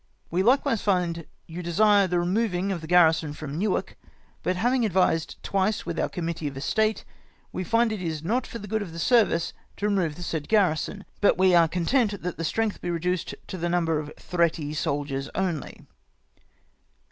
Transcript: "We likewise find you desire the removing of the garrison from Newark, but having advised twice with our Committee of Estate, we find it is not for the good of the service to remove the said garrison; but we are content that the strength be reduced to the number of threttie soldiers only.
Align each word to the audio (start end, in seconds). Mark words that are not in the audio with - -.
"We 0.31 0.41
likewise 0.41 0.81
find 0.81 1.27
you 1.45 1.61
desire 1.61 2.07
the 2.07 2.17
removing 2.17 2.71
of 2.71 2.81
the 2.81 2.87
garrison 2.87 3.33
from 3.33 3.59
Newark, 3.59 3.99
but 4.41 4.55
having 4.55 4.83
advised 4.83 5.35
twice 5.43 5.85
with 5.85 5.99
our 5.99 6.09
Committee 6.09 6.47
of 6.47 6.57
Estate, 6.57 7.05
we 7.53 7.63
find 7.63 7.91
it 7.91 8.01
is 8.01 8.23
not 8.23 8.47
for 8.47 8.57
the 8.57 8.67
good 8.67 8.81
of 8.81 8.93
the 8.93 8.97
service 8.97 9.53
to 9.77 9.85
remove 9.87 10.15
the 10.15 10.23
said 10.23 10.49
garrison; 10.49 11.05
but 11.19 11.37
we 11.37 11.53
are 11.53 11.67
content 11.67 12.23
that 12.23 12.37
the 12.37 12.43
strength 12.43 12.81
be 12.81 12.89
reduced 12.89 13.35
to 13.45 13.59
the 13.59 13.69
number 13.69 13.99
of 13.99 14.11
threttie 14.15 14.75
soldiers 14.75 15.29
only. 15.35 15.85